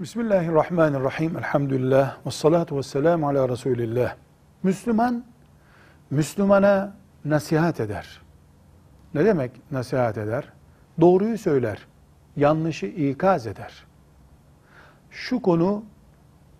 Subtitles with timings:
[0.00, 1.36] Bismillahirrahmanirrahim.
[1.36, 2.26] Elhamdülillah.
[2.26, 4.14] Ve salatu ve selamu ala Resulillah.
[4.62, 5.24] Müslüman,
[6.10, 6.94] Müslümana
[7.24, 8.20] nasihat eder.
[9.14, 10.52] Ne demek nasihat eder?
[11.00, 11.86] Doğruyu söyler.
[12.36, 13.84] Yanlışı ikaz eder.
[15.10, 15.84] Şu konu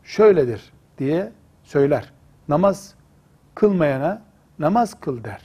[0.05, 2.12] şöyledir diye söyler.
[2.48, 2.95] Namaz
[3.55, 4.23] kılmayana
[4.59, 5.43] namaz kıl der.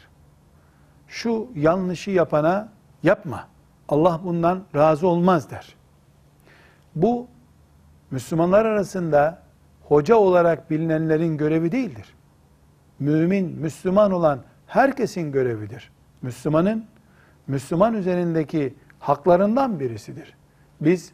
[1.07, 2.69] Şu yanlışı yapana
[3.03, 3.47] yapma.
[3.89, 5.75] Allah bundan razı olmaz der.
[6.95, 7.27] Bu
[8.13, 9.39] Müslümanlar arasında
[9.81, 12.15] hoca olarak bilinenlerin görevi değildir.
[12.99, 15.91] Mümin, Müslüman olan herkesin görevidir.
[16.21, 16.85] Müslümanın,
[17.47, 20.33] Müslüman üzerindeki haklarından birisidir.
[20.81, 21.11] Biz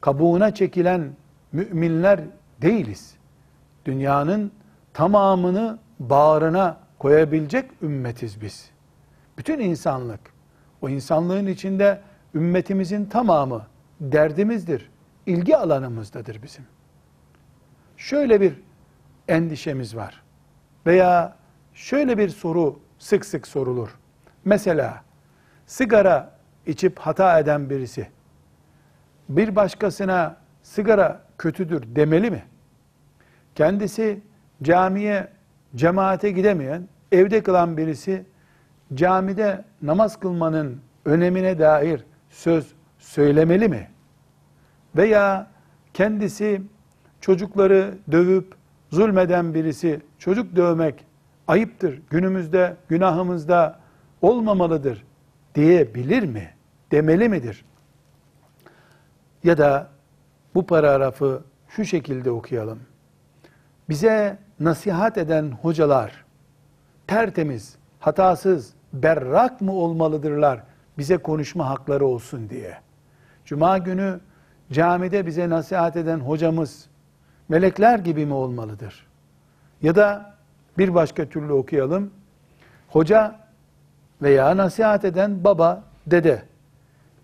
[0.00, 1.10] kabuğuna çekilen
[1.52, 2.20] müminler
[2.62, 3.14] değiliz.
[3.84, 4.52] Dünyanın
[4.92, 8.70] tamamını bağrına koyabilecek ümmetiz biz.
[9.38, 10.20] Bütün insanlık,
[10.82, 12.00] o insanlığın içinde
[12.34, 13.66] ümmetimizin tamamı
[14.00, 14.93] derdimizdir
[15.26, 16.64] ilgi alanımızdadır bizim.
[17.96, 18.60] Şöyle bir
[19.28, 20.22] endişemiz var.
[20.86, 21.36] Veya
[21.74, 23.98] şöyle bir soru sık sık sorulur.
[24.44, 25.04] Mesela
[25.66, 26.30] sigara
[26.66, 28.08] içip hata eden birisi
[29.28, 32.42] bir başkasına sigara kötüdür demeli mi?
[33.54, 34.22] Kendisi
[34.62, 35.28] camiye,
[35.76, 38.24] cemaate gidemeyen, evde kılan birisi
[38.94, 43.93] camide namaz kılmanın önemine dair söz söylemeli mi?
[44.96, 45.46] Veya
[45.94, 46.62] kendisi
[47.20, 48.54] çocukları dövüp
[48.90, 51.04] zulmeden birisi çocuk dövmek
[51.48, 53.78] ayıptır, günümüzde günahımızda
[54.22, 55.04] olmamalıdır
[55.54, 56.50] diyebilir mi?
[56.92, 57.64] Demeli midir?
[59.44, 59.90] Ya da
[60.54, 62.80] bu paragrafı şu şekilde okuyalım.
[63.88, 66.24] Bize nasihat eden hocalar
[67.06, 70.62] tertemiz, hatasız, berrak mı olmalıdırlar
[70.98, 72.78] bize konuşma hakları olsun diye.
[73.44, 74.20] Cuma günü
[74.72, 76.86] camide bize nasihat eden hocamız
[77.48, 79.06] melekler gibi mi olmalıdır?
[79.82, 80.34] Ya da
[80.78, 82.10] bir başka türlü okuyalım.
[82.88, 83.40] Hoca
[84.22, 86.42] veya nasihat eden baba, dede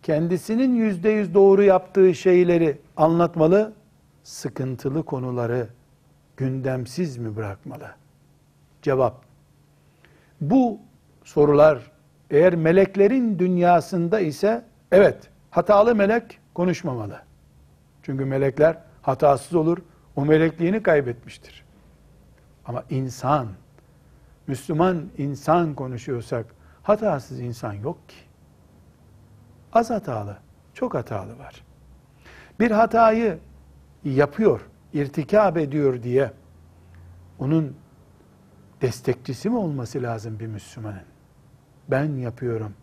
[0.03, 3.73] kendisinin yüzde yüz doğru yaptığı şeyleri anlatmalı,
[4.23, 5.69] sıkıntılı konuları
[6.37, 7.91] gündemsiz mi bırakmalı?
[8.83, 9.23] Cevap.
[10.41, 10.79] Bu
[11.25, 11.91] sorular
[12.31, 15.17] eğer meleklerin dünyasında ise evet
[15.51, 17.30] hatalı melek konuşmamalı.
[18.03, 19.79] Çünkü melekler hatasız olur.
[20.17, 21.65] O melekliğini kaybetmiştir.
[22.67, 23.49] Ama insan,
[24.47, 26.47] Müslüman insan konuşuyorsak
[26.83, 28.17] hatasız insan yok ki.
[29.73, 30.37] Az hatalı,
[30.75, 31.65] çok hatalı var.
[32.61, 33.39] Bir hatayı
[34.05, 34.61] yapıyor,
[34.93, 36.33] irtikab ediyor diye
[37.39, 37.77] onun
[38.81, 41.03] destekçisi mi olması lazım bir Müslümanın?
[41.89, 42.75] Ben yapıyorum,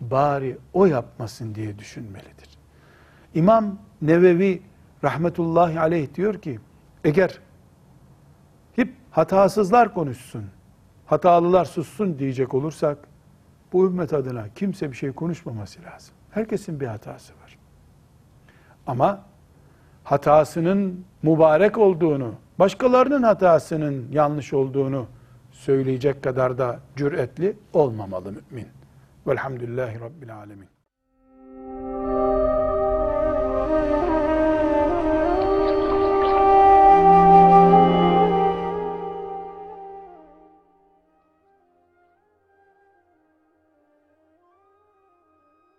[0.00, 2.55] bari o yapmasın diye düşünmelidir.
[3.36, 4.62] İmam Nevevi
[5.04, 6.60] rahmetullahi aleyh diyor ki
[7.04, 7.38] eğer
[8.76, 10.44] hep hatasızlar konuşsun,
[11.06, 12.98] hatalılar sussun diyecek olursak
[13.72, 16.14] bu ümmet adına kimse bir şey konuşmaması lazım.
[16.30, 17.58] Herkesin bir hatası var.
[18.86, 19.24] Ama
[20.04, 25.06] hatasının mübarek olduğunu, başkalarının hatasının yanlış olduğunu
[25.50, 28.68] söyleyecek kadar da cüretli olmamalı mümin.
[29.26, 30.75] Velhamdülillahi Rabbil Alemin.